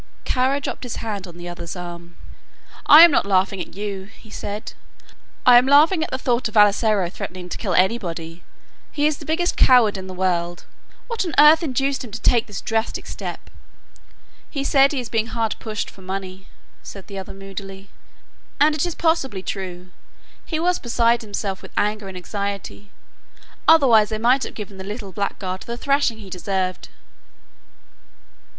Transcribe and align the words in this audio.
Kara 0.25 0.59
dropped 0.59 0.81
his 0.81 0.95
hand 0.95 1.27
on 1.27 1.37
the 1.37 1.47
other's 1.47 1.75
arm. 1.75 2.15
"I 2.87 3.03
am 3.03 3.11
not 3.11 3.23
laughing 3.23 3.61
at 3.61 3.75
you," 3.75 4.05
he 4.05 4.31
said; 4.31 4.73
"I 5.45 5.59
am 5.59 5.67
laughing 5.67 6.03
at 6.03 6.09
the 6.09 6.17
thought 6.17 6.47
of 6.47 6.55
Vassalaro 6.55 7.07
threatening 7.11 7.49
to 7.49 7.57
kill 7.59 7.75
anybody. 7.75 8.41
He 8.91 9.05
is 9.05 9.19
the 9.19 9.27
biggest 9.27 9.57
coward 9.57 9.97
in 9.97 10.07
the 10.07 10.15
world. 10.15 10.65
What 11.05 11.23
on 11.23 11.35
earth 11.37 11.61
induced 11.61 12.03
him 12.03 12.09
to 12.09 12.19
take 12.19 12.47
this 12.47 12.61
drastic 12.61 13.05
step?" 13.05 13.51
"He 14.49 14.63
said 14.63 14.91
he 14.91 14.99
is 14.99 15.07
being 15.07 15.27
hard 15.27 15.55
pushed 15.59 15.91
for 15.91 16.01
money," 16.01 16.47
said 16.81 17.05
the 17.05 17.19
other, 17.19 17.35
moodily, 17.35 17.91
"and 18.59 18.73
it 18.73 18.87
is 18.87 18.95
possibly 18.95 19.43
true. 19.43 19.91
He 20.43 20.59
was 20.59 20.79
beside 20.79 21.21
himself 21.21 21.61
with 21.61 21.73
anger 21.77 22.07
and 22.07 22.17
anxiety, 22.17 22.89
otherwise 23.67 24.11
I 24.11 24.17
might 24.17 24.41
have 24.45 24.55
given 24.55 24.79
the 24.79 24.83
little 24.83 25.11
blackguard 25.11 25.61
the 25.61 25.77
thrashing 25.77 26.17
he 26.17 26.31
deserved." 26.31 26.89